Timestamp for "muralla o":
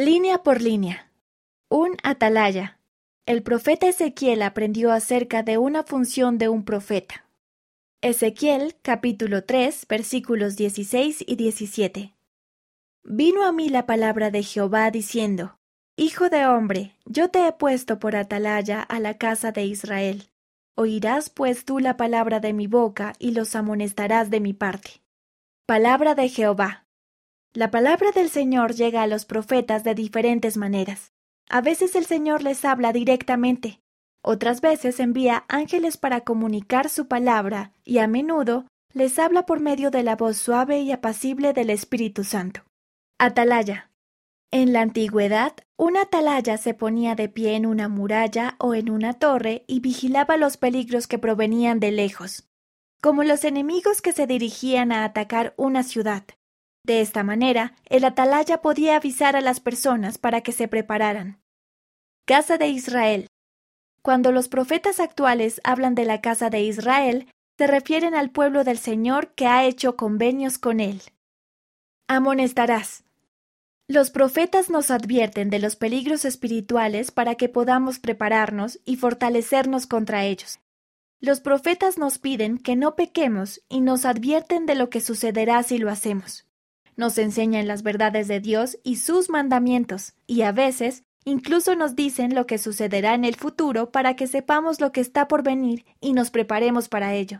47.88-48.74